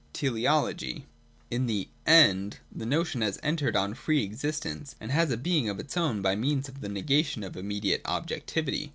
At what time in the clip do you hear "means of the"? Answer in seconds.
6.35-6.89